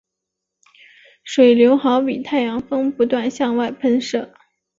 [1.23, 4.33] 水流好比太阳风不断向外喷射。